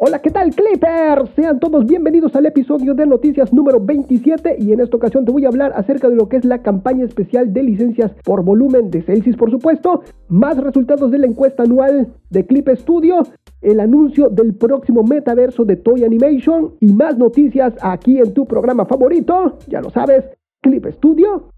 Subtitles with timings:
[0.00, 1.28] Hola, ¿qué tal Clippers?
[1.34, 5.44] Sean todos bienvenidos al episodio de noticias número 27 y en esta ocasión te voy
[5.44, 9.02] a hablar acerca de lo que es la campaña especial de licencias por volumen de
[9.02, 13.24] Celsius, por supuesto, más resultados de la encuesta anual de Clip Studio,
[13.60, 18.86] el anuncio del próximo metaverso de Toy Animation y más noticias aquí en tu programa
[18.86, 20.24] favorito, ya lo sabes,
[20.62, 21.50] Clip Studio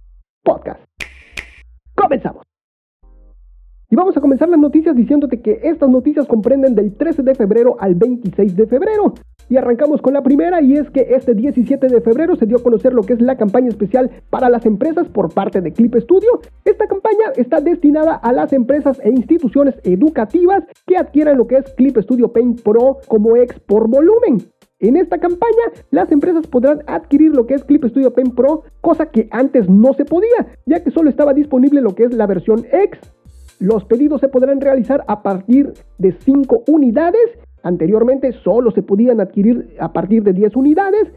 [0.42, 0.80] Podcast.
[1.94, 2.49] Comenzamos.
[3.92, 7.74] Y vamos a comenzar las noticias diciéndote que estas noticias comprenden del 13 de febrero
[7.80, 9.14] al 26 de febrero.
[9.48, 12.62] Y arrancamos con la primera y es que este 17 de febrero se dio a
[12.62, 16.38] conocer lo que es la campaña especial para las empresas por parte de Clip Studio.
[16.64, 21.64] Esta campaña está destinada a las empresas e instituciones educativas que adquieran lo que es
[21.72, 24.38] Clip Studio Paint Pro como ex por volumen.
[24.78, 29.06] En esta campaña, las empresas podrán adquirir lo que es Clip Studio Paint Pro, cosa
[29.06, 32.64] que antes no se podía, ya que solo estaba disponible lo que es la versión
[32.70, 33.00] X.
[33.60, 37.38] Los pedidos se podrán realizar a partir de 5 unidades.
[37.62, 41.12] Anteriormente solo se podían adquirir a partir de 10 unidades.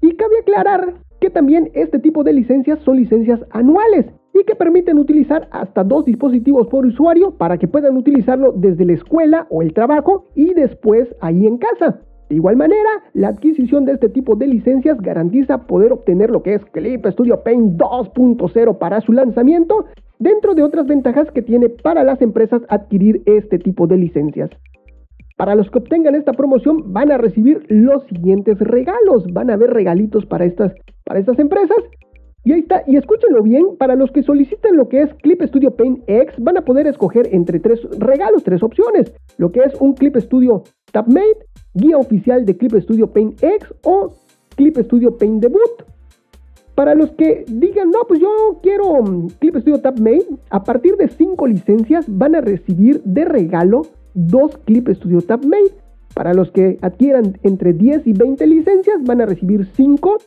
[0.00, 4.98] Y cabe aclarar que también este tipo de licencias son licencias anuales y que permiten
[4.98, 9.74] utilizar hasta dos dispositivos por usuario para que puedan utilizarlo desde la escuela o el
[9.74, 12.00] trabajo y después ahí en casa.
[12.28, 16.54] De igual manera, la adquisición de este tipo de licencias garantiza poder obtener lo que
[16.54, 19.86] es Clip Studio Paint 2.0 para su lanzamiento
[20.18, 24.50] dentro de otras ventajas que tiene para las empresas adquirir este tipo de licencias.
[25.38, 29.70] Para los que obtengan esta promoción van a recibir los siguientes regalos, van a haber
[29.70, 30.72] regalitos para estas,
[31.04, 31.78] para estas empresas.
[32.44, 35.76] Y ahí está, y escúchenlo bien, para los que soliciten lo que es Clip Studio
[35.76, 39.12] Paint X, van a poder escoger entre tres regalos, tres opciones.
[39.38, 41.46] Lo que es un Clip Studio TabMate,
[41.78, 44.12] guía oficial de Clip Studio Paint X o
[44.56, 45.84] Clip Studio Paint Debut.
[46.74, 51.08] Para los que digan, no, pues yo quiero mm, Clip Studio TabMate, a partir de
[51.08, 53.82] 5 licencias van a recibir de regalo
[54.14, 55.74] 2 Clip Studio TabMate.
[56.14, 60.18] Para los que adquieran entre 10 y 20 licencias van a recibir 5.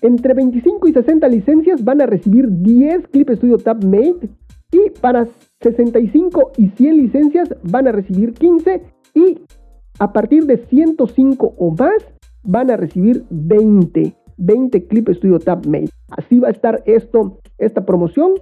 [0.00, 4.30] Entre 25 y 60 licencias van a recibir 10 Clip Studio TabMate.
[4.72, 5.26] Y para
[5.60, 8.82] 65 y 100 licencias van a recibir 15.
[9.14, 9.38] Y
[9.98, 12.04] a partir de 105 o más
[12.42, 14.14] van a recibir 20.
[14.38, 15.90] 20 Clip Studio Tab Mate.
[16.10, 18.34] Así va a estar esto, esta promoción.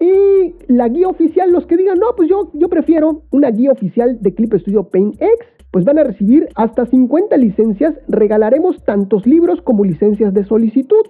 [0.00, 4.18] Y la guía oficial, los que digan, no, pues yo, yo prefiero una guía oficial
[4.20, 5.30] de Clip Studio Paint X,
[5.70, 7.94] pues van a recibir hasta 50 licencias.
[8.08, 11.06] Regalaremos tantos libros como licencias de solicitud.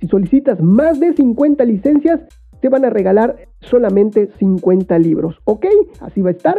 [0.00, 2.20] Si solicitas más de 50 licencias,
[2.60, 5.66] te van a regalar solamente 50 libros, ¿ok?
[6.00, 6.58] Así va a estar.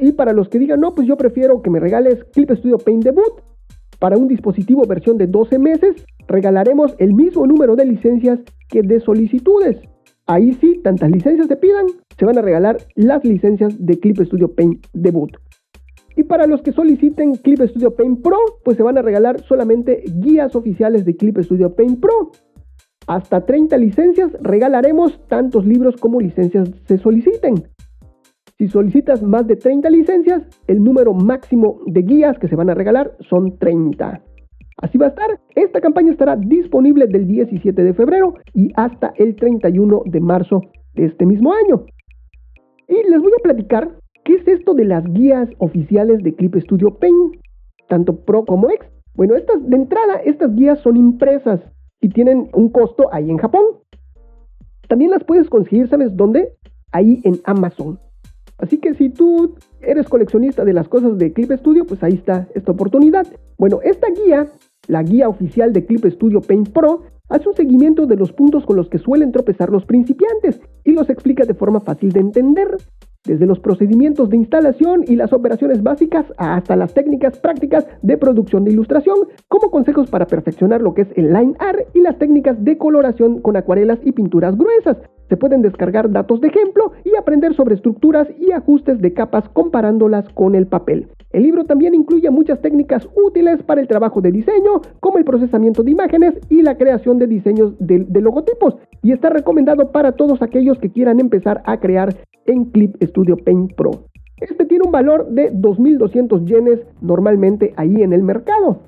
[0.00, 3.04] Y para los que digan, no, pues yo prefiero que me regales Clip Studio Paint
[3.04, 3.42] Debut,
[3.98, 8.40] para un dispositivo versión de 12 meses, regalaremos el mismo número de licencias
[8.70, 9.76] que de solicitudes.
[10.26, 11.86] Ahí sí, tantas licencias se pidan,
[12.18, 15.32] se van a regalar las licencias de Clip Studio Paint Debut.
[16.16, 20.02] Y para los que soliciten Clip Studio Paint Pro, pues se van a regalar solamente
[20.20, 22.30] guías oficiales de Clip Studio Paint Pro.
[23.06, 27.64] Hasta 30 licencias regalaremos tantos libros como licencias se soliciten.
[28.60, 32.74] Si solicitas más de 30 licencias, el número máximo de guías que se van a
[32.74, 34.22] regalar son 30.
[34.76, 35.40] Así va a estar.
[35.54, 40.60] Esta campaña estará disponible del 17 de febrero y hasta el 31 de marzo
[40.92, 41.86] de este mismo año.
[42.86, 46.98] Y les voy a platicar qué es esto de las guías oficiales de Clip Studio
[46.98, 47.36] Paint,
[47.88, 48.90] tanto Pro como X.
[49.14, 51.60] Bueno, estas de entrada, estas guías son impresas
[52.02, 53.64] y tienen un costo ahí en Japón.
[54.86, 56.58] También las puedes conseguir, ¿sabes dónde?
[56.92, 57.98] Ahí en Amazon.
[58.60, 62.46] Así que si tú eres coleccionista de las cosas de Clip Studio, pues ahí está
[62.54, 63.26] esta oportunidad.
[63.58, 64.48] Bueno, esta guía,
[64.86, 68.76] la guía oficial de Clip Studio Paint Pro, hace un seguimiento de los puntos con
[68.76, 72.76] los que suelen tropezar los principiantes y los explica de forma fácil de entender
[73.24, 78.64] desde los procedimientos de instalación y las operaciones básicas hasta las técnicas prácticas de producción
[78.64, 82.62] de ilustración, como consejos para perfeccionar lo que es el line art y las técnicas
[82.64, 84.98] de coloración con acuarelas y pinturas gruesas.
[85.30, 90.28] Se pueden descargar datos de ejemplo y aprender sobre estructuras y ajustes de capas comparándolas
[90.30, 91.06] con el papel.
[91.30, 95.84] El libro también incluye muchas técnicas útiles para el trabajo de diseño, como el procesamiento
[95.84, 100.80] de imágenes y la creación de diseños de, logotipos, y está recomendado para todos aquellos
[100.80, 102.12] que quieran empezar a crear
[102.46, 103.92] en Clip Studio Paint Pro.
[104.40, 108.80] Este tiene un valor de 2.200 yenes normalmente ahí en el mercado.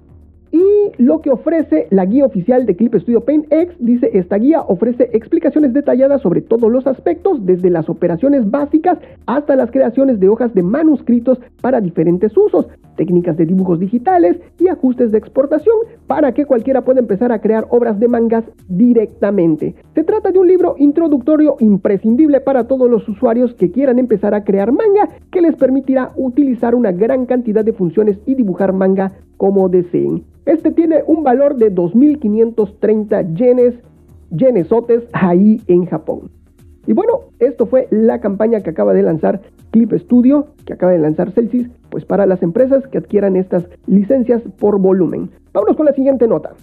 [0.99, 5.11] Lo que ofrece la guía oficial de Clip Studio Paint X dice, esta guía ofrece
[5.13, 10.55] explicaciones detalladas sobre todos los aspectos, desde las operaciones básicas hasta las creaciones de hojas
[10.55, 15.75] de manuscritos para diferentes usos, técnicas de dibujos digitales y ajustes de exportación
[16.07, 19.75] para que cualquiera pueda empezar a crear obras de mangas directamente.
[19.95, 24.45] Se trata de un libro introductorio imprescindible para todos los usuarios que quieran empezar a
[24.45, 29.69] crear manga que les permitirá utilizar una gran cantidad de funciones y dibujar manga como
[29.69, 30.32] deseen.
[30.45, 33.75] Este tiene un valor de 2.530 yenes,
[34.31, 36.31] yenesotes ahí en Japón.
[36.87, 39.41] Y bueno, esto fue la campaña que acaba de lanzar
[39.71, 44.43] Clip Studio, que acaba de lanzar Celsius, pues para las empresas que adquieran estas licencias
[44.59, 45.31] por volumen.
[45.53, 46.55] Vámonos con la siguiente nota.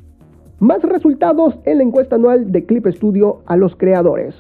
[0.60, 4.36] Más resultados en la encuesta anual de Clip Studio a los creadores.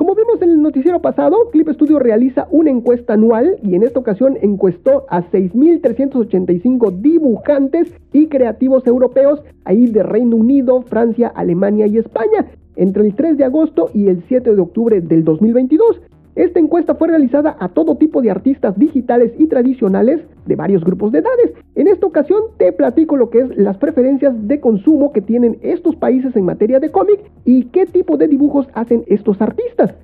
[0.00, 4.00] Como vimos en el noticiero pasado, Clip Studio realiza una encuesta anual y en esta
[4.00, 11.98] ocasión encuestó a 6.385 dibujantes y creativos europeos, ahí de Reino Unido, Francia, Alemania y
[11.98, 16.00] España, entre el 3 de agosto y el 7 de octubre del 2022.
[16.36, 21.10] Esta encuesta fue realizada a todo tipo de artistas digitales y tradicionales de varios grupos
[21.12, 21.52] de edades.
[21.74, 25.96] En esta ocasión te platico lo que es las preferencias de consumo que tienen estos
[25.96, 29.94] países en materia de cómic y qué tipo de dibujos hacen estos artistas.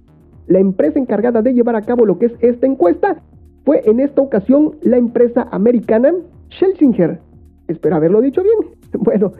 [0.48, 3.22] La empresa encargada de llevar a cabo lo que es esta encuesta
[3.64, 6.12] fue en esta ocasión la empresa americana
[6.50, 7.20] Schlesinger.
[7.68, 8.74] Espero haberlo dicho bien.
[8.98, 9.32] Bueno,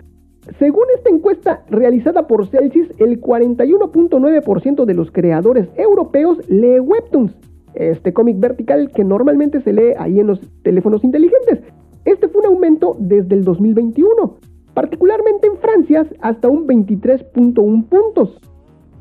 [0.59, 7.37] según esta encuesta realizada por Celsius, el 41.9% de los creadores europeos lee webtoons,
[7.75, 11.61] este cómic vertical que normalmente se lee ahí en los teléfonos inteligentes.
[12.05, 14.39] Este fue un aumento desde el 2021,
[14.73, 18.41] particularmente en Francia hasta un 23.1 puntos.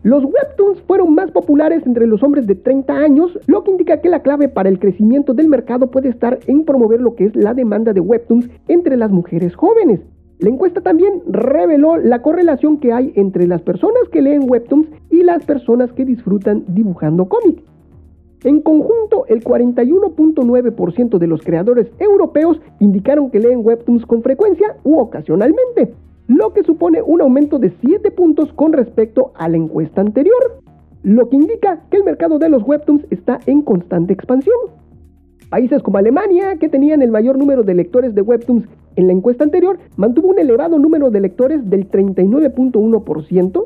[0.01, 4.09] Los webtoons fueron más populares entre los hombres de 30 años, lo que indica que
[4.09, 7.53] la clave para el crecimiento del mercado puede estar en promover lo que es la
[7.53, 10.01] demanda de webtoons entre las mujeres jóvenes.
[10.39, 15.23] La encuesta también reveló la correlación que hay entre las personas que leen webtoons y
[15.23, 17.63] las personas que disfrutan dibujando cómics.
[18.43, 24.99] En conjunto, el 41.9% de los creadores europeos indicaron que leen webtoons con frecuencia u
[24.99, 25.93] ocasionalmente,
[26.27, 30.61] lo que supone un aumento de 7 puntos con respecto a la encuesta anterior,
[31.01, 34.55] lo que indica que el mercado de los webtoons está en constante expansión.
[35.49, 38.65] Países como Alemania, que tenían el mayor número de lectores de webtoons
[38.95, 43.65] en la encuesta anterior, mantuvo un elevado número de lectores del 39.1%.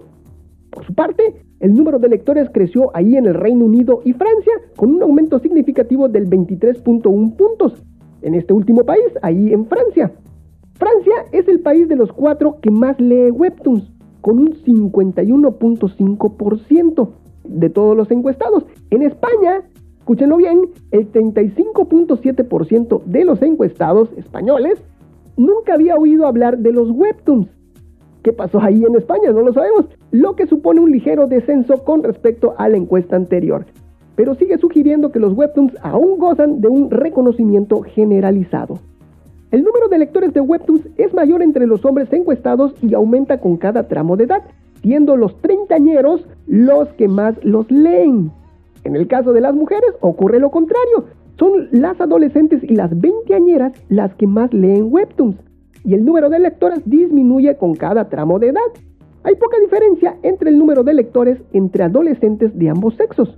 [0.69, 4.53] Por su parte, el número de lectores creció ahí en el Reino Unido y Francia,
[4.75, 7.81] con un aumento significativo del 23.1 puntos.
[8.21, 10.11] En este último país, ahí en Francia.
[10.75, 13.89] Francia es el país de los cuatro que más lee webtoons,
[14.21, 17.09] con un 51.5%
[17.45, 18.65] de todos los encuestados.
[18.89, 19.63] En España,
[20.09, 24.81] escúchenlo bien, el 35.7% de los encuestados españoles
[25.38, 27.47] nunca había oído hablar de los webtoons.
[28.23, 29.31] ¿Qué pasó ahí en España?
[29.31, 33.67] No lo sabemos, lo que supone un ligero descenso con respecto a la encuesta anterior.
[34.15, 38.79] Pero sigue sugiriendo que los webtoons aún gozan de un reconocimiento generalizado.
[39.51, 43.57] El número de lectores de webtoons es mayor entre los hombres encuestados y aumenta con
[43.57, 44.41] cada tramo de edad,
[44.81, 48.31] siendo los treintañeros los que más los leen.
[48.83, 51.05] En el caso de las mujeres ocurre lo contrario,
[51.37, 55.37] son las adolescentes y las veinteañeras las que más leen webtoons,
[55.83, 58.61] y el número de lectoras disminuye con cada tramo de edad.
[59.23, 63.37] Hay poca diferencia entre el número de lectores entre adolescentes de ambos sexos.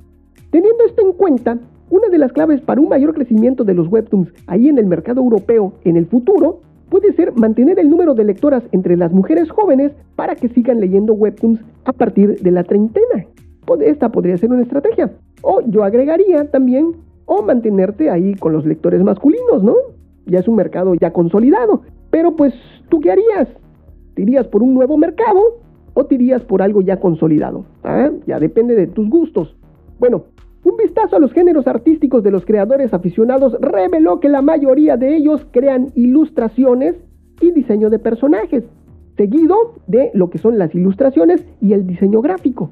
[0.51, 1.59] Teniendo esto en cuenta,
[1.89, 5.21] una de las claves para un mayor crecimiento de los webtoons ahí en el mercado
[5.21, 9.91] europeo en el futuro puede ser mantener el número de lectoras entre las mujeres jóvenes
[10.15, 13.25] para que sigan leyendo webtoons a partir de la treintena.
[13.79, 15.11] Esta podría ser una estrategia.
[15.41, 16.95] O yo agregaría también
[17.25, 19.75] o mantenerte ahí con los lectores masculinos, ¿no?
[20.25, 21.81] Ya es un mercado ya consolidado.
[22.09, 22.53] Pero pues,
[22.89, 23.47] ¿tú qué harías?
[24.13, 25.39] ¿Te irías por un nuevo mercado
[25.93, 27.65] o te irías por algo ya consolidado?
[27.83, 28.11] ¿Ah?
[28.27, 29.55] Ya depende de tus gustos.
[29.99, 30.25] Bueno,
[30.63, 35.15] un vistazo a los géneros artísticos de los creadores aficionados reveló que la mayoría de
[35.15, 36.95] ellos crean ilustraciones
[37.39, 38.63] y diseño de personajes,
[39.17, 39.55] seguido
[39.87, 42.69] de lo que son las ilustraciones y el diseño gráfico.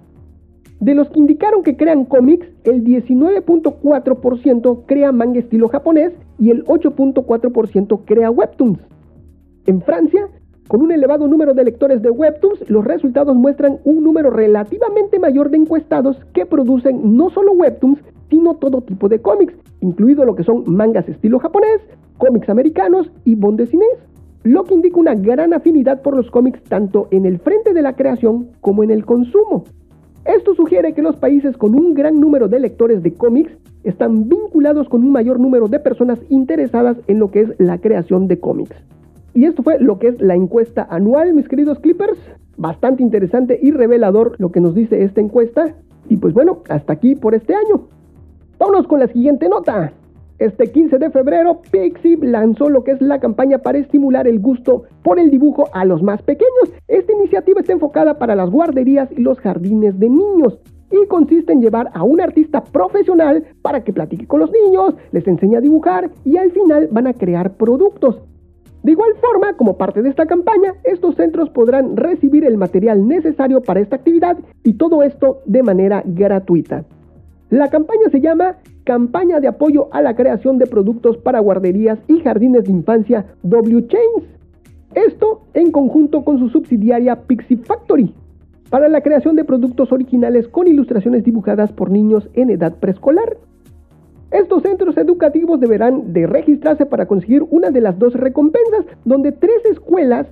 [0.79, 6.63] De los que indicaron que crean cómics, el 19.4% crea manga estilo japonés y el
[6.65, 8.79] 8.4% crea webtoons.
[9.65, 10.29] En Francia,
[10.69, 15.49] con un elevado número de lectores de webtoons, los resultados muestran un número relativamente mayor
[15.49, 20.43] de encuestados que producen no solo webtoons, sino todo tipo de cómics, incluido lo que
[20.43, 21.81] son mangas estilo japonés,
[22.17, 23.97] cómics americanos y bondesines,
[24.43, 27.97] lo que indica una gran afinidad por los cómics tanto en el frente de la
[27.97, 29.65] creación como en el consumo.
[30.25, 33.51] Esto sugiere que los países con un gran número de lectores de cómics
[33.83, 38.27] están vinculados con un mayor número de personas interesadas en lo que es la creación
[38.27, 38.75] de cómics.
[39.33, 42.19] Y esto fue lo que es la encuesta anual, mis queridos Clippers.
[42.57, 45.75] Bastante interesante y revelador lo que nos dice esta encuesta.
[46.09, 47.87] Y pues bueno, hasta aquí por este año.
[48.57, 49.93] Vámonos con la siguiente nota.
[50.39, 54.83] Este 15 de febrero, Pixie lanzó lo que es la campaña para estimular el gusto
[55.03, 56.71] por el dibujo a los más pequeños.
[56.87, 60.57] Esta iniciativa está enfocada para las guarderías y los jardines de niños
[60.91, 65.27] y consiste en llevar a un artista profesional para que platique con los niños, les
[65.27, 68.21] enseñe a dibujar y al final van a crear productos.
[68.83, 73.61] De igual forma, como parte de esta campaña, estos centros podrán recibir el material necesario
[73.61, 76.85] para esta actividad y todo esto de manera gratuita.
[77.49, 82.19] La campaña se llama Campaña de apoyo a la creación de productos para guarderías y
[82.19, 84.23] jardines de infancia W Chains.
[84.93, 88.13] Esto en conjunto con su subsidiaria Pixie Factory,
[88.69, 93.37] para la creación de productos originales con ilustraciones dibujadas por niños en edad preescolar.
[94.29, 99.65] Estos centros educativos deberán de registrarse para conseguir una de las dos recompensas, donde tres
[99.71, 100.27] escuelas,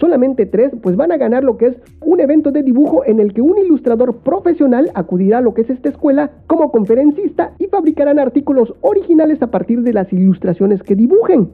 [0.00, 3.34] solamente tres, pues van a ganar lo que es un evento de dibujo en el
[3.34, 8.18] que un ilustrador profesional acudirá a lo que es esta escuela como conferencista y fabricarán
[8.18, 11.50] artículos originales a partir de las ilustraciones que dibujen.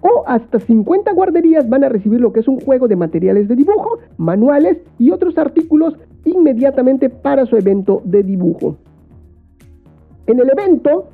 [0.00, 3.56] O hasta 50 guarderías van a recibir lo que es un juego de materiales de
[3.56, 8.76] dibujo, manuales y otros artículos inmediatamente para su evento de dibujo.
[10.26, 11.08] En el evento,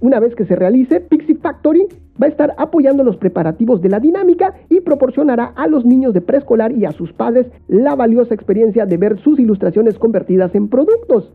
[0.00, 1.86] una vez que se realice, Pixie Factory
[2.20, 6.20] va a estar apoyando los preparativos de la dinámica y proporcionará a los niños de
[6.20, 11.32] preescolar y a sus padres la valiosa experiencia de ver sus ilustraciones convertidas en productos.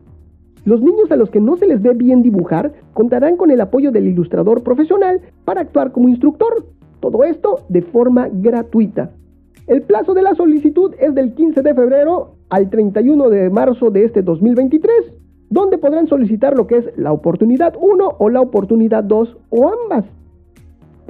[0.64, 3.92] Los niños a los que no se les dé bien dibujar contarán con el apoyo
[3.92, 6.66] del ilustrador profesional para actuar como instructor.
[7.00, 9.10] Todo esto de forma gratuita.
[9.66, 14.04] El plazo de la solicitud es del 15 de febrero al 31 de marzo de
[14.04, 15.20] este 2023
[15.50, 20.04] donde podrán solicitar lo que es la oportunidad 1 o la oportunidad 2 o ambas.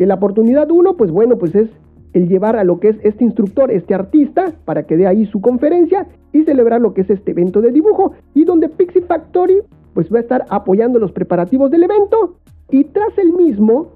[0.00, 1.68] Que la oportunidad 1, pues bueno, pues es
[2.14, 5.42] el llevar a lo que es este instructor, este artista, para que dé ahí su
[5.42, 9.58] conferencia y celebrar lo que es este evento de dibujo y donde Pixie Factory
[9.92, 12.36] pues va a estar apoyando los preparativos del evento
[12.70, 13.88] y tras el mismo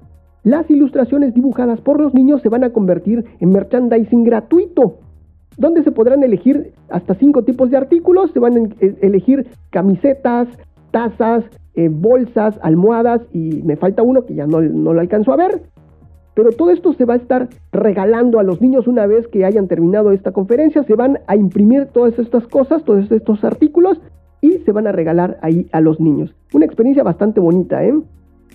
[0.43, 4.99] las ilustraciones dibujadas por los niños se van a convertir en merchandising gratuito
[5.57, 10.49] donde se podrán elegir hasta cinco tipos de artículos, se van a e, elegir camisetas,
[10.91, 15.37] tazas, eh, bolsas, almohadas y me falta uno que ya no, no lo alcanzo a
[15.37, 15.63] ver.
[16.35, 19.67] Pero todo esto se va a estar regalando a los niños una vez que hayan
[19.67, 20.83] terminado esta conferencia.
[20.83, 23.99] Se van a imprimir todas estas cosas, todos estos artículos
[24.41, 26.35] y se van a regalar ahí a los niños.
[26.53, 27.93] Una experiencia bastante bonita, ¿eh?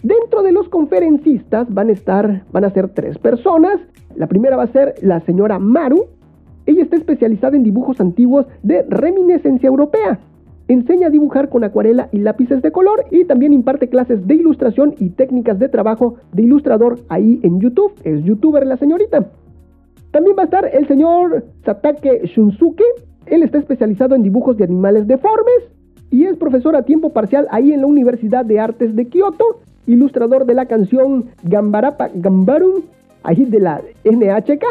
[0.03, 3.81] Dentro de los conferencistas van a estar, van a ser tres personas.
[4.15, 6.07] La primera va a ser la señora Maru,
[6.67, 10.21] ella está especializada en dibujos antiguos de reminiscencia europea.
[10.71, 14.95] Enseña a dibujar con acuarela y lápices de color y también imparte clases de ilustración
[15.01, 17.93] y técnicas de trabajo de ilustrador ahí en YouTube.
[18.05, 19.33] Es youtuber la señorita.
[20.13, 22.85] También va a estar el señor Satake Shunsuke.
[23.27, 25.73] Él está especializado en dibujos de animales deformes
[26.09, 30.47] y es profesor a tiempo parcial ahí en la Universidad de Artes de Kioto, ilustrador
[30.47, 32.85] de la canción Gambarapa Gambaru,
[33.25, 34.65] ahí de la NHK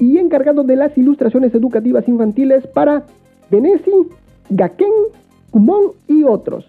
[0.00, 3.04] y encargado de las ilustraciones educativas infantiles para
[3.52, 3.92] Venesi,
[4.50, 4.90] Gaken,
[5.54, 6.66] Kumon y otros.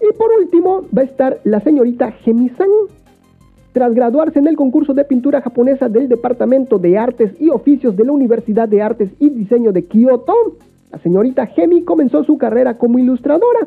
[0.00, 2.68] Y por último va a estar la señorita Gemi-san.
[3.72, 8.04] Tras graduarse en el concurso de pintura japonesa del Departamento de Artes y Oficios de
[8.04, 10.32] la Universidad de Artes y Diseño de Kyoto,
[10.92, 13.66] la señorita Gemi comenzó su carrera como ilustradora.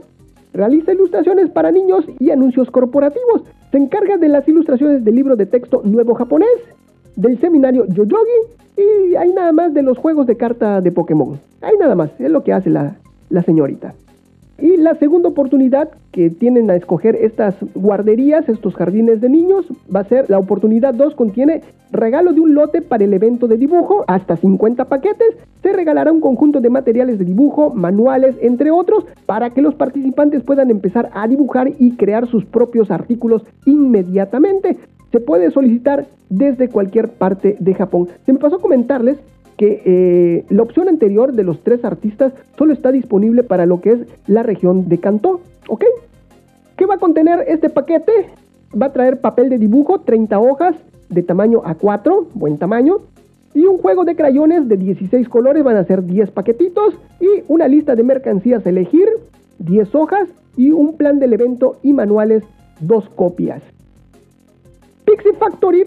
[0.53, 3.43] Realiza ilustraciones para niños y anuncios corporativos.
[3.69, 6.47] Se encarga de las ilustraciones del libro de texto Nuevo Japonés,
[7.17, 11.37] del seminario Yoyogi y hay nada más de los juegos de carta de Pokémon.
[11.59, 12.95] Hay nada más, es lo que hace la
[13.45, 13.93] señorita.
[14.61, 20.01] Y la segunda oportunidad que tienen a escoger estas guarderías, estos jardines de niños, va
[20.01, 24.05] a ser la oportunidad 2, contiene regalo de un lote para el evento de dibujo,
[24.07, 29.49] hasta 50 paquetes, se regalará un conjunto de materiales de dibujo, manuales, entre otros, para
[29.49, 34.77] que los participantes puedan empezar a dibujar y crear sus propios artículos inmediatamente
[35.11, 38.07] se puede solicitar desde cualquier parte de Japón.
[38.25, 39.17] Se me pasó a comentarles
[39.61, 43.91] que eh, la opción anterior de los tres artistas solo está disponible para lo que
[43.91, 45.41] es la región de Kanto.
[45.67, 45.83] ¿Ok?
[46.75, 48.11] ¿Qué va a contener este paquete?
[48.73, 50.73] Va a traer papel de dibujo, 30 hojas
[51.09, 53.01] de tamaño A4, buen tamaño,
[53.53, 57.67] y un juego de crayones de 16 colores, van a ser 10 paquetitos, y una
[57.67, 59.07] lista de mercancías a elegir,
[59.59, 60.27] 10 hojas,
[60.57, 62.41] y un plan del evento y manuales,
[62.79, 63.61] dos copias.
[65.05, 65.85] Pixie Factory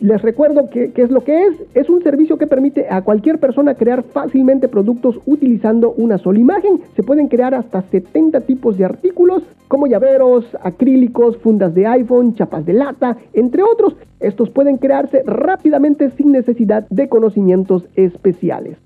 [0.00, 1.54] Les recuerdo qué es lo que es.
[1.74, 6.80] Es un servicio que permite a cualquier persona crear fácilmente productos utilizando una sola imagen.
[6.96, 12.66] Se pueden crear hasta 70 tipos de artículos como llaveros, acrílicos, fundas de iPhone, chapas
[12.66, 13.96] de lata, entre otros.
[14.20, 18.78] Estos pueden crearse rápidamente sin necesidad de conocimientos especiales.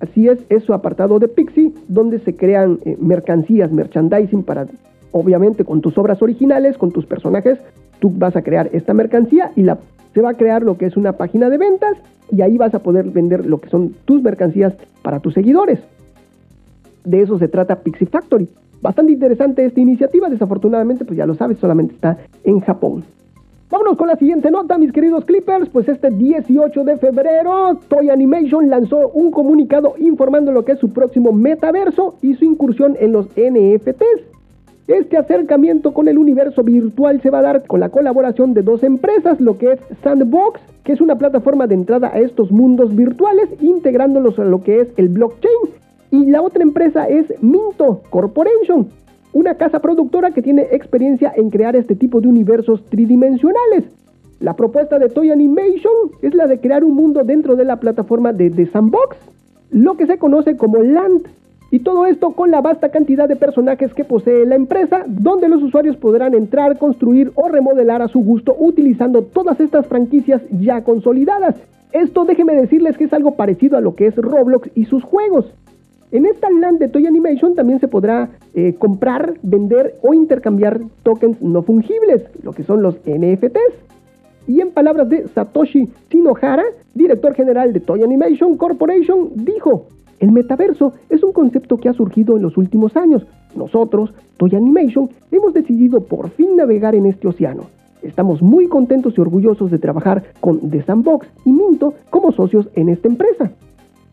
[0.00, 4.66] Así es, es su apartado de Pixie, donde se crean eh, mercancías, merchandising para,
[5.12, 7.58] obviamente, con tus obras originales, con tus personajes,
[8.00, 9.64] tú vas a crear esta mercancía y
[10.14, 11.96] se va a crear lo que es una página de ventas
[12.30, 15.78] y ahí vas a poder vender lo que son tus mercancías para tus seguidores.
[17.04, 18.48] De eso se trata Pixie Factory.
[18.80, 23.04] Bastante interesante esta iniciativa, desafortunadamente, pues ya lo sabes, solamente está en Japón.
[23.70, 25.70] Vámonos con la siguiente nota, mis queridos Clippers.
[25.70, 30.92] Pues este 18 de febrero, Toy Animation lanzó un comunicado informando lo que es su
[30.92, 34.32] próximo metaverso y su incursión en los NFTs.
[34.88, 38.82] Este acercamiento con el universo virtual se va a dar con la colaboración de dos
[38.82, 43.48] empresas, lo que es Sandbox, que es una plataforma de entrada a estos mundos virtuales,
[43.60, 45.52] integrándolos a lo que es el blockchain,
[46.10, 48.88] y la otra empresa es Minto Corporation,
[49.32, 53.84] una casa productora que tiene experiencia en crear este tipo de universos tridimensionales.
[54.40, 58.32] La propuesta de Toy Animation es la de crear un mundo dentro de la plataforma
[58.32, 59.16] de The Sandbox,
[59.70, 61.22] lo que se conoce como Land.
[61.72, 65.62] Y todo esto con la vasta cantidad de personajes que posee la empresa, donde los
[65.62, 71.54] usuarios podrán entrar, construir o remodelar a su gusto utilizando todas estas franquicias ya consolidadas.
[71.92, 75.46] Esto déjeme decirles que es algo parecido a lo que es Roblox y sus juegos.
[76.10, 81.40] En esta land de Toy Animation también se podrá eh, comprar, vender o intercambiar tokens
[81.40, 84.46] no fungibles, lo que son los NFTs.
[84.46, 89.86] Y en palabras de Satoshi Shinohara, director general de Toy Animation Corporation, dijo,
[90.22, 93.26] el metaverso es un concepto que ha surgido en los últimos años.
[93.56, 97.64] Nosotros, Toy Animation, hemos decidido por fin navegar en este océano.
[98.02, 102.88] Estamos muy contentos y orgullosos de trabajar con The Sandbox y Minto como socios en
[102.88, 103.50] esta empresa.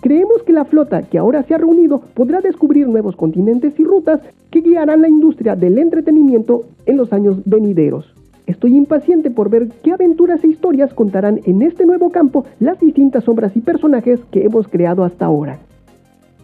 [0.01, 4.19] Creemos que la flota que ahora se ha reunido podrá descubrir nuevos continentes y rutas
[4.49, 8.15] que guiarán la industria del entretenimiento en los años venideros.
[8.47, 13.29] Estoy impaciente por ver qué aventuras e historias contarán en este nuevo campo las distintas
[13.29, 15.59] obras y personajes que hemos creado hasta ahora.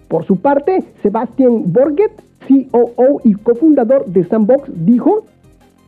[0.08, 2.12] Por su parte, Sebastian Borget,
[2.48, 5.26] COO y cofundador de Sandbox, dijo,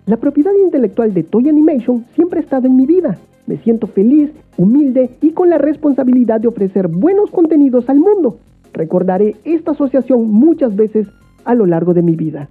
[0.05, 3.17] La propiedad intelectual de Toy Animation siempre ha estado en mi vida.
[3.45, 8.37] Me siento feliz, humilde y con la responsabilidad de ofrecer buenos contenidos al mundo.
[8.73, 11.07] Recordaré esta asociación muchas veces
[11.45, 12.49] a lo largo de mi vida.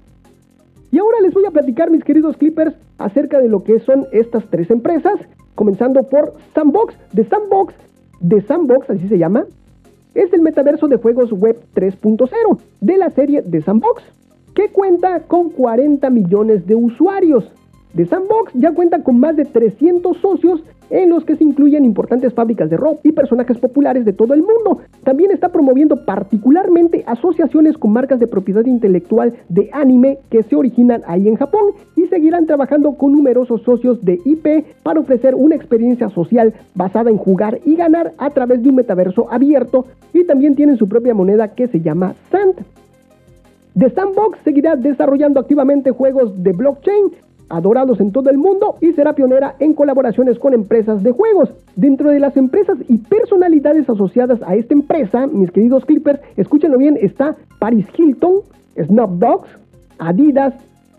[0.90, 4.44] Y ahora les voy a platicar, mis queridos Clippers, acerca de lo que son estas
[4.46, 5.14] tres empresas,
[5.54, 6.94] comenzando por Sandbox.
[7.12, 7.74] De Sandbox,
[8.20, 9.44] de Sandbox, así se llama,
[10.16, 14.02] es el metaverso de juegos web 3.0 de la serie de Sandbox,
[14.54, 17.44] que cuenta con 40 millones de usuarios.
[17.92, 22.32] De Sandbox ya cuenta con más de 300 socios en los que se incluyen importantes
[22.34, 24.82] fábricas de rock y personajes populares de todo el mundo.
[25.04, 31.02] También está promoviendo particularmente asociaciones con marcas de propiedad intelectual de anime que se originan
[31.06, 36.08] ahí en Japón y seguirán trabajando con numerosos socios de IP para ofrecer una experiencia
[36.10, 40.76] social basada en jugar y ganar a través de un metaverso abierto y también tienen
[40.76, 42.64] su propia moneda que se llama Sand.
[43.78, 47.12] The Sandbox seguirá desarrollando activamente juegos de blockchain
[47.48, 51.52] adorados en todo el mundo y será pionera en colaboraciones con empresas de juegos.
[51.76, 56.98] Dentro de las empresas y personalidades asociadas a esta empresa, mis queridos Clippers, escúchenlo bien,
[57.00, 58.40] está Paris Hilton,
[58.76, 59.48] Snoop Dogs,
[59.98, 60.54] Adidas,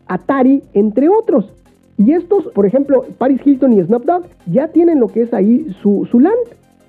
[0.08, 1.52] Atari, entre otros.
[1.98, 5.68] Y estos, por ejemplo, Paris Hilton y Snoop Dogg ya tienen lo que es ahí
[5.82, 6.36] su, su land.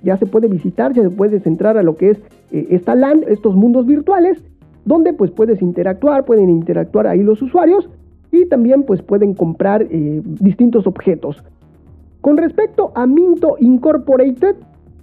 [0.02, 2.18] Ya se puede visitar, ya se puede centrar a lo que es
[2.52, 4.38] eh, esta land, estos mundos virtuales,
[4.84, 7.88] donde pues puedes interactuar, pueden interactuar ahí los usuarios
[8.30, 11.42] y también pues pueden comprar eh, distintos objetos.
[12.20, 14.56] Con respecto a Minto Incorporated,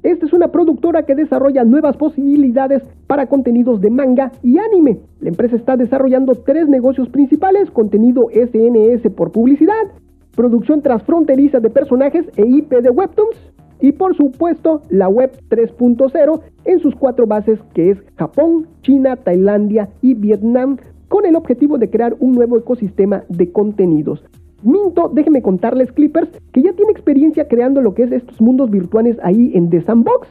[0.04, 5.00] esta es una productora que desarrolla nuevas posibilidades para contenidos de manga y anime.
[5.20, 9.74] La empresa está desarrollando tres negocios principales, contenido SNS por publicidad,
[10.36, 13.36] producción transfronteriza de personajes e IP de webtoons,
[13.80, 19.90] y por supuesto la web 3.0 en sus cuatro bases que es Japón, China, Tailandia
[20.02, 20.78] y Vietnam,
[21.16, 24.22] con el objetivo de crear un nuevo ecosistema de contenidos.
[24.64, 29.18] Minto, déjenme contarles, Clippers, que ya tiene experiencia creando lo que es estos mundos virtuales
[29.24, 30.28] ahí en The Sandbox,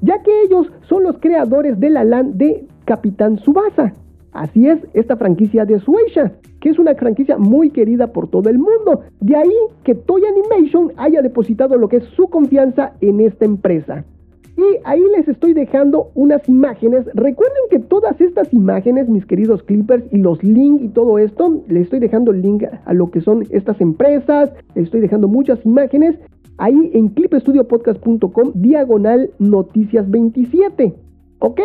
[0.00, 3.92] ya que ellos son los creadores de la LAN de Capitán Subasa.
[4.32, 8.58] Así es, esta franquicia de Suecia, que es una franquicia muy querida por todo el
[8.58, 9.02] mundo.
[9.20, 14.04] De ahí que Toy Animation haya depositado lo que es su confianza en esta empresa.
[14.56, 17.04] Y ahí les estoy dejando unas imágenes.
[17.12, 21.84] Recuerden que todas estas imágenes, mis queridos clippers, y los links y todo esto, les
[21.84, 24.50] estoy dejando el link a lo que son estas empresas.
[24.74, 26.16] Les estoy dejando muchas imágenes.
[26.58, 30.94] ahí en clipestudiopodcast.com diagonal noticias 27.
[31.40, 31.60] ¿Ok?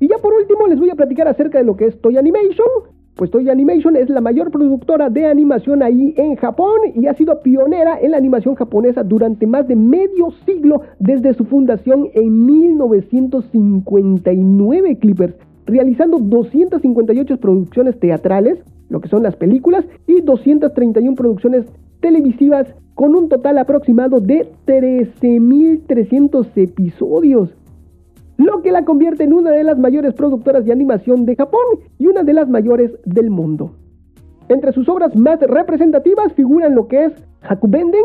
[0.00, 2.97] Y ya por último les voy a platicar acerca de lo que es Toy Animation.
[3.18, 7.42] Pues Toy Animation es la mayor productora de animación ahí en Japón y ha sido
[7.42, 14.98] pionera en la animación japonesa durante más de medio siglo desde su fundación en 1959
[14.98, 15.34] Clippers,
[15.66, 21.66] realizando 258 producciones teatrales, lo que son las películas, y 231 producciones
[21.98, 27.50] televisivas con un total aproximado de 13.300 episodios
[28.38, 31.60] lo que la convierte en una de las mayores productoras de animación de Japón
[31.98, 33.72] y una de las mayores del mundo.
[34.48, 38.00] Entre sus obras más representativas figuran lo que es Hakubenden,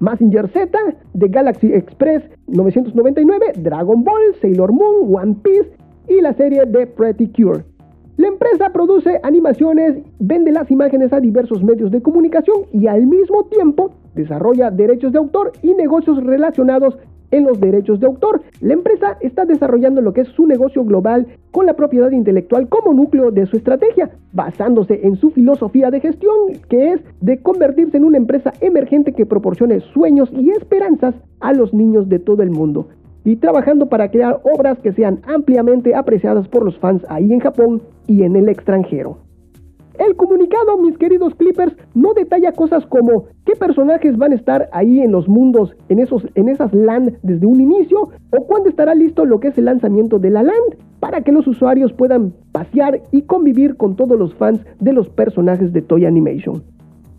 [0.00, 0.78] Massinger Z,
[1.18, 5.70] The Galaxy Express 999, Dragon Ball, Sailor Moon, One Piece
[6.08, 7.64] y la serie The Pretty Cure.
[8.16, 13.44] La empresa produce animaciones, vende las imágenes a diversos medios de comunicación y al mismo
[13.44, 16.96] tiempo desarrolla derechos de autor y negocios relacionados
[17.30, 18.42] en los derechos de autor.
[18.60, 22.92] La empresa está desarrollando lo que es su negocio global con la propiedad intelectual como
[22.92, 26.34] núcleo de su estrategia, basándose en su filosofía de gestión,
[26.68, 31.72] que es de convertirse en una empresa emergente que proporcione sueños y esperanzas a los
[31.72, 32.88] niños de todo el mundo.
[33.24, 37.82] Y trabajando para crear obras que sean ampliamente apreciadas por los fans ahí en Japón
[38.06, 39.25] y en el extranjero.
[39.98, 45.00] El comunicado, mis queridos Clippers, no detalla cosas como qué personajes van a estar ahí
[45.00, 49.24] en los mundos, en, esos, en esas land desde un inicio, o cuándo estará listo
[49.24, 53.22] lo que es el lanzamiento de la land, para que los usuarios puedan pasear y
[53.22, 56.62] convivir con todos los fans de los personajes de Toy Animation.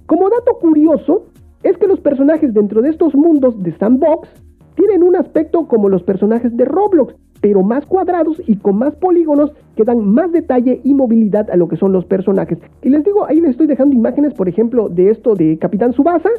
[0.05, 1.25] Como dato curioso,
[1.63, 4.29] es que los personajes dentro de estos mundos de Sandbox
[4.75, 7.15] tienen un aspecto como los personajes de Roblox,
[7.47, 11.69] pero más cuadrados y con más polígonos que dan más detalle y movilidad a lo
[11.69, 12.57] que son los personajes.
[12.83, 16.29] Y les digo, ahí les estoy dejando imágenes, por ejemplo, de esto de Capitán Subasa,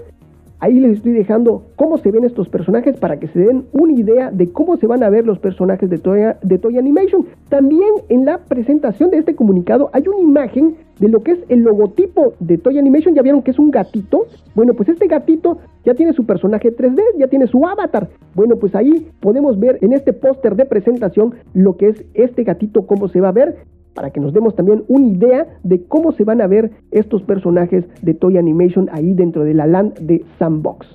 [0.60, 4.32] Ahí les estoy dejando cómo se ven estos personajes para que se den una idea
[4.32, 7.26] de cómo se van a ver los personajes de Toy, de Toy Animation.
[7.48, 11.60] También en la presentación de este comunicado hay una imagen de lo que es el
[11.60, 13.14] logotipo de Toy Animation.
[13.14, 14.26] Ya vieron que es un gatito.
[14.56, 18.08] Bueno, pues este gatito ya tiene su personaje 3D, ya tiene su avatar.
[18.34, 22.84] Bueno, pues ahí podemos ver en este póster de presentación lo que es este gatito,
[22.84, 23.58] cómo se va a ver
[23.98, 27.84] para que nos demos también una idea de cómo se van a ver estos personajes
[28.00, 30.86] de Toy Animation ahí dentro de la land de Sandbox.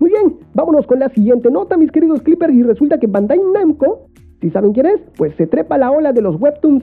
[0.00, 4.08] Muy bien, vámonos con la siguiente nota, mis queridos Clippers, y resulta que Bandai Namco,
[4.40, 6.82] si saben quién es, pues se trepa la ola de los webtoons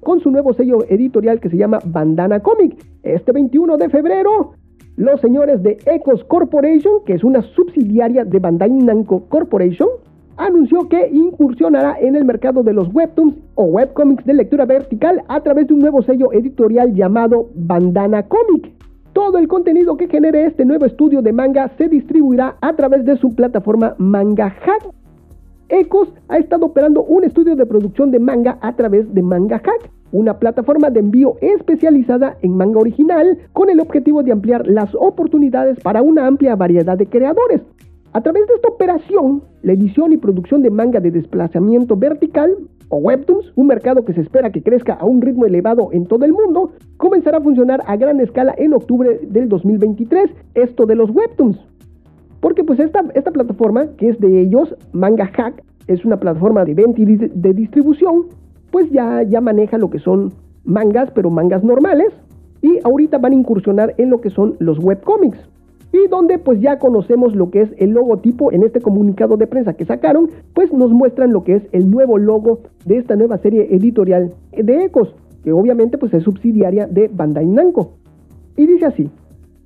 [0.00, 2.76] con su nuevo sello editorial que se llama Bandana Comic.
[3.04, 4.54] Este 21 de febrero,
[4.96, 9.90] los señores de Ecos Corporation, que es una subsidiaria de Bandai Namco Corporation,
[10.36, 15.40] anunció que incursionará en el mercado de los webtoons o webcomics de lectura vertical a
[15.40, 18.72] través de un nuevo sello editorial llamado Bandana Comic.
[19.12, 23.16] Todo el contenido que genere este nuevo estudio de manga se distribuirá a través de
[23.18, 24.90] su plataforma Manga Hack.
[25.68, 29.90] Ecos ha estado operando un estudio de producción de manga a través de Manga Hack,
[30.12, 35.80] una plataforma de envío especializada en manga original con el objetivo de ampliar las oportunidades
[35.80, 37.62] para una amplia variedad de creadores.
[38.14, 42.54] A través de esta operación, la edición y producción de manga de desplazamiento vertical
[42.90, 46.26] o webtoons, un mercado que se espera que crezca a un ritmo elevado en todo
[46.26, 51.08] el mundo, comenzará a funcionar a gran escala en octubre del 2023, esto de los
[51.08, 51.58] webtoons.
[52.40, 56.74] Porque pues esta, esta plataforma, que es de ellos, Manga Hack, es una plataforma de
[56.74, 58.26] venta y de distribución,
[58.70, 62.12] pues ya, ya maneja lo que son mangas, pero mangas normales,
[62.60, 65.51] y ahorita van a incursionar en lo que son los webcomics
[65.92, 69.74] y donde pues ya conocemos lo que es el logotipo en este comunicado de prensa
[69.74, 73.68] que sacaron, pues nos muestran lo que es el nuevo logo de esta nueva serie
[73.74, 77.92] editorial de Ecos, que obviamente pues es subsidiaria de Bandai Namco.
[78.56, 79.10] Y dice así: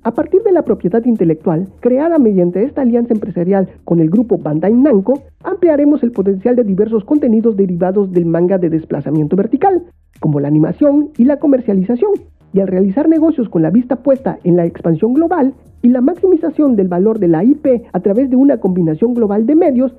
[0.03, 4.73] a partir de la propiedad intelectual creada mediante esta alianza empresarial con el grupo Bandai
[4.73, 9.83] Namco, ampliaremos el potencial de diversos contenidos derivados del manga de desplazamiento vertical,
[10.19, 12.11] como la animación y la comercialización,
[12.53, 16.75] y al realizar negocios con la vista puesta en la expansión global y la maximización
[16.75, 19.95] del valor de la IP a través de una combinación global de medios,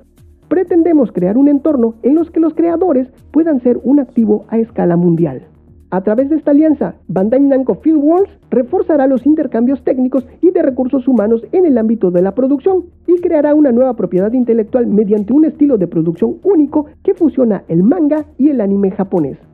[0.47, 4.97] pretendemos crear un entorno en los que los creadores puedan ser un activo a escala
[4.97, 5.43] mundial.
[5.91, 11.07] A través de esta alianza, Bandai Namco Filmworks reforzará los intercambios técnicos y de recursos
[11.07, 15.45] humanos en el ámbito de la producción y creará una nueva propiedad intelectual mediante un
[15.45, 19.48] estilo de producción único que fusiona el manga y el anime japonés.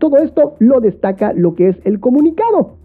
[0.00, 2.78] Todo esto lo destaca lo que es el comunicado.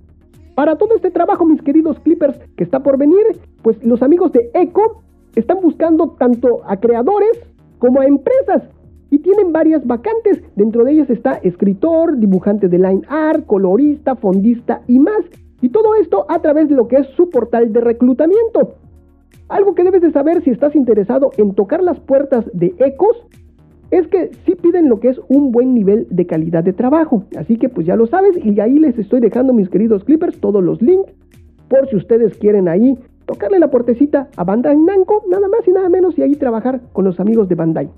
[0.53, 4.51] Para todo este trabajo, mis queridos Clippers, que está por venir, pues los amigos de
[4.53, 5.01] Echo
[5.35, 7.39] están buscando tanto a creadores
[7.79, 8.63] como a empresas
[9.09, 10.43] y tienen varias vacantes.
[10.57, 15.23] Dentro de ellas está escritor, dibujante de line art, colorista, fondista y más.
[15.61, 18.75] Y todo esto a través de lo que es su portal de reclutamiento.
[19.47, 23.25] Algo que debes de saber si estás interesado en tocar las puertas de Ecos
[23.91, 27.25] es que sí piden lo que es un buen nivel de calidad de trabajo.
[27.37, 30.63] Así que pues ya lo sabes y ahí les estoy dejando mis queridos clippers todos
[30.63, 31.13] los links
[31.67, 35.89] por si ustedes quieren ahí tocarle la puertecita a Bandai Namco, nada más y nada
[35.89, 37.89] menos y ahí trabajar con los amigos de Bandai.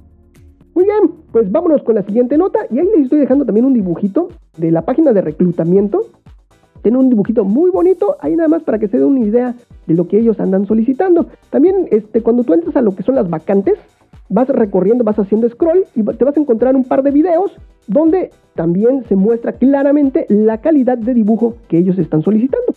[0.73, 3.73] Muy bien, pues vámonos con la siguiente nota y ahí les estoy dejando también un
[3.73, 6.02] dibujito de la página de reclutamiento.
[6.84, 9.56] Tiene un dibujito muy bonito, ahí nada más para que se den una idea
[9.88, 11.26] de lo que ellos andan solicitando.
[11.50, 13.80] También este, cuando tú entras a lo que son las vacantes,
[14.30, 17.56] vas recorriendo, vas haciendo scroll y te vas a encontrar un par de videos
[17.88, 22.74] donde también se muestra claramente la calidad de dibujo que ellos están solicitando.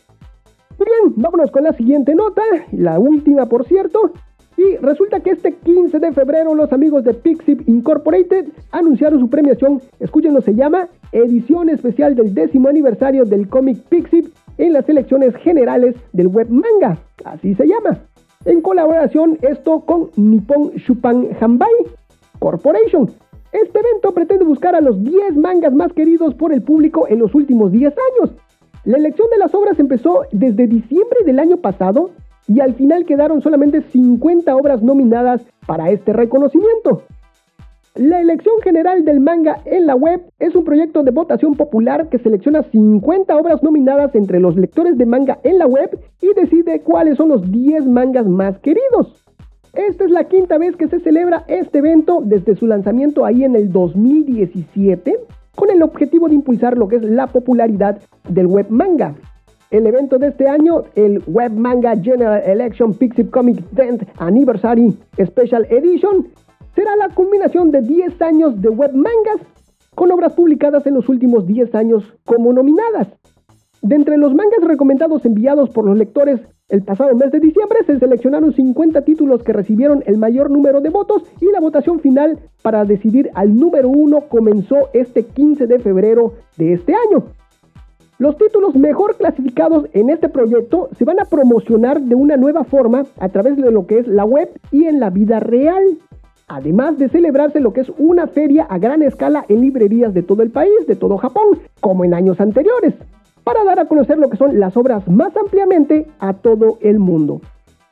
[0.79, 4.13] Muy bien, vámonos con la siguiente nota, la última por cierto.
[4.57, 9.81] Y resulta que este 15 de febrero los amigos de Pixip Incorporated anunciaron su premiación,
[10.01, 14.27] escúchenlo, se llama Edición Especial del décimo aniversario del cómic Pixip
[14.59, 18.01] en las elecciones generales del web manga, así se llama
[18.45, 21.71] en colaboración esto con Nippon Shupan Hanbai
[22.39, 23.11] Corporation.
[23.53, 27.35] Este evento pretende buscar a los 10 mangas más queridos por el público en los
[27.35, 28.37] últimos 10 años.
[28.85, 32.13] La elección de las obras empezó desde diciembre del año pasado
[32.49, 37.03] y al final quedaron solamente 50 obras nominadas para este reconocimiento.
[37.97, 42.21] La elección general del manga en la web es un proyecto de votación popular que
[42.21, 47.17] selecciona 50 obras nominadas entre los lectores de manga en la web y decide cuáles
[47.17, 49.25] son los 10 mangas más queridos.
[49.75, 53.57] Esta es la quinta vez que se celebra este evento desde su lanzamiento ahí en
[53.57, 55.17] el 2017
[55.57, 57.99] con el objetivo de impulsar lo que es la popularidad
[58.29, 59.17] del web manga.
[59.73, 65.65] El evento de este año, el Web Manga General Election Pixie Comic 10th Anniversary Special
[65.71, 66.27] Edition,
[67.69, 69.47] de 10 años de web mangas
[69.95, 73.09] con obras publicadas en los últimos 10 años como nominadas.
[73.83, 77.99] De entre los mangas recomendados enviados por los lectores el pasado mes de diciembre se
[77.99, 82.85] seleccionaron 50 títulos que recibieron el mayor número de votos y la votación final para
[82.85, 87.25] decidir al número uno comenzó este 15 de febrero de este año.
[88.19, 93.05] Los títulos mejor clasificados en este proyecto se van a promocionar de una nueva forma
[93.19, 95.83] a través de lo que es la web y en la vida real
[96.51, 100.43] además de celebrarse lo que es una feria a gran escala en librerías de todo
[100.43, 102.95] el país, de todo Japón, como en años anteriores,
[103.45, 107.41] para dar a conocer lo que son las obras más ampliamente a todo el mundo.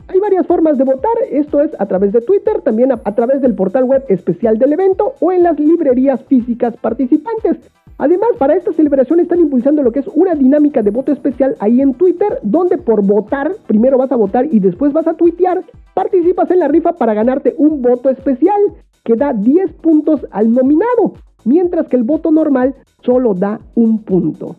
[0.08, 3.54] Hay varias formas de votar, esto es a través de Twitter, también a, través del
[3.54, 7.58] portal web especial del evento o en las librerías físicas participantes.
[7.98, 11.80] Además, para esta celebración están impulsando lo que es una dinámica de voto especial ahí
[11.80, 16.48] en Twitter, donde por votar, primero vas a votar y después vas a tuitear, participas
[16.52, 18.60] en la rifa para ganarte un voto especial
[19.02, 24.54] que da 10 puntos al nominado, mientras que el voto normal solo da un punto.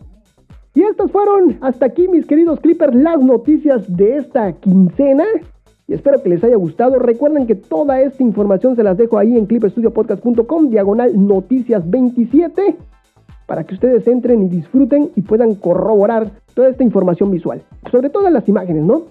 [0.74, 5.24] Y estas fueron hasta aquí, mis queridos clippers, las noticias de esta quincena.
[5.88, 6.98] Y espero que les haya gustado.
[6.98, 12.76] Recuerden que toda esta información se las dejo ahí en clipstudiopodcast.com, diagonal noticias 27
[13.50, 17.60] para que ustedes entren y disfruten y puedan corroborar toda esta información visual.
[17.90, 19.06] Sobre todo las imágenes, ¿no?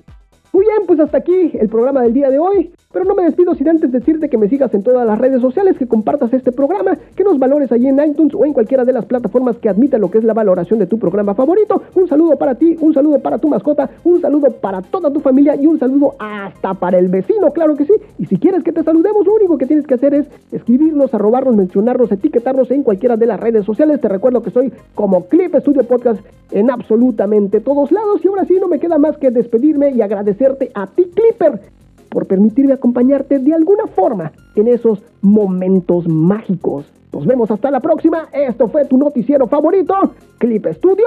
[0.51, 2.71] Muy bien, pues hasta aquí el programa del día de hoy.
[2.91, 5.77] Pero no me despido sin antes decirte que me sigas en todas las redes sociales,
[5.77, 9.05] que compartas este programa, que nos valores allí en iTunes o en cualquiera de las
[9.05, 11.83] plataformas que admita lo que es la valoración de tu programa favorito.
[11.93, 15.55] Un saludo para ti, un saludo para tu mascota, un saludo para toda tu familia
[15.55, 17.93] y un saludo hasta para el vecino, claro que sí.
[18.17, 21.55] Y si quieres que te saludemos, lo único que tienes que hacer es escribirnos, arrobarnos,
[21.55, 24.01] mencionarnos, etiquetarnos en cualquiera de las redes sociales.
[24.01, 28.25] Te recuerdo que soy como Clip Studio Podcast en absolutamente todos lados.
[28.25, 30.01] Y ahora sí, no me queda más que despedirme y
[30.39, 31.61] agradecerte a ti, Clipper
[32.09, 36.85] por permitirme acompañarte de alguna forma en esos momentos mágicos.
[37.13, 38.29] Nos vemos hasta la próxima.
[38.31, 39.93] Esto fue tu noticiero favorito,
[40.37, 41.05] Clip Studio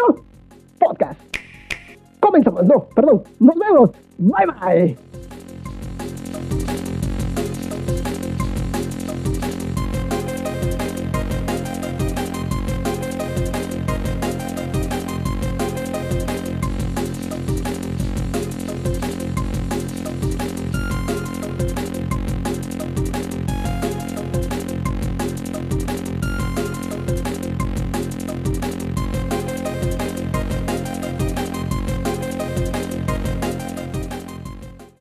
[0.79, 1.21] Podcast.
[2.21, 3.23] Comenzamos, no, perdón.
[3.41, 3.91] Nos vemos.
[4.19, 5.32] Bye bye.